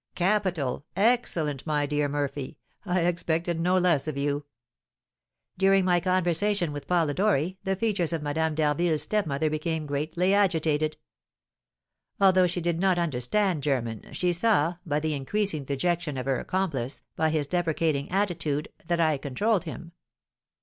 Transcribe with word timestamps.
'""Capital! 0.27 0.83
Excellent! 0.95 1.63
my 1.67 1.85
dear 1.85 2.09
Murphy. 2.09 2.57
I 2.87 3.01
expected 3.01 3.59
no 3.59 3.77
less 3.77 4.07
of 4.07 4.17
you." 4.17 4.45
"During 5.59 5.85
my 5.85 5.99
conversation 5.99 6.71
with 6.73 6.87
Polidori, 6.87 7.59
the 7.65 7.75
features 7.75 8.11
of 8.11 8.23
Madame 8.23 8.55
d'Harville's 8.55 9.03
stepmother 9.03 9.47
became 9.47 9.85
greatly 9.85 10.33
agitated. 10.33 10.97
Although 12.19 12.47
she 12.47 12.61
did 12.61 12.79
not 12.79 12.97
understand 12.97 13.61
German, 13.61 14.11
she 14.11 14.33
saw, 14.33 14.77
by 14.87 14.99
the 14.99 15.13
increasing 15.13 15.65
dejection 15.65 16.17
of 16.17 16.25
her 16.25 16.39
accomplice, 16.39 17.03
by 17.15 17.29
his 17.29 17.45
deprecating 17.45 18.09
attitude, 18.09 18.69
that 18.87 18.99
I 18.99 19.19
controlled 19.19 19.65
him. 19.65 19.91